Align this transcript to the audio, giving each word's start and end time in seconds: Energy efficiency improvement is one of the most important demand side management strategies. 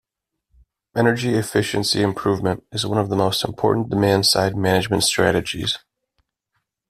Energy 0.97 1.35
efficiency 1.35 2.01
improvement 2.01 2.63
is 2.71 2.87
one 2.87 2.97
of 2.97 3.09
the 3.11 3.15
most 3.15 3.45
important 3.45 3.87
demand 3.91 4.25
side 4.25 4.55
management 4.57 5.03
strategies. 5.03 5.77